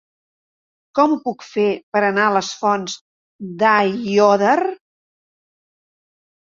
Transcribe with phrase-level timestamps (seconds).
[0.99, 1.65] Com ho puc fer
[1.97, 2.97] per anar a les Fonts
[3.61, 4.59] d'Aiòder?